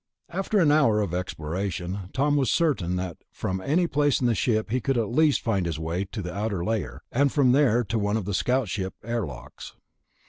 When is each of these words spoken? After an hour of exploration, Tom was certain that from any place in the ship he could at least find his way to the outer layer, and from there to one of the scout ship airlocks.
After 0.29 0.57
an 0.59 0.71
hour 0.71 0.99
of 0.99 1.13
exploration, 1.13 2.09
Tom 2.11 2.35
was 2.35 2.49
certain 2.51 2.95
that 2.95 3.17
from 3.31 3.61
any 3.61 3.85
place 3.85 4.19
in 4.19 4.25
the 4.25 4.33
ship 4.33 4.71
he 4.71 4.81
could 4.81 4.97
at 4.97 5.09
least 5.11 5.41
find 5.41 5.67
his 5.67 5.77
way 5.77 6.05
to 6.05 6.23
the 6.23 6.33
outer 6.33 6.65
layer, 6.65 7.03
and 7.11 7.31
from 7.31 7.51
there 7.51 7.83
to 7.83 7.99
one 7.99 8.17
of 8.17 8.25
the 8.25 8.33
scout 8.33 8.67
ship 8.67 8.95
airlocks. 9.03 9.75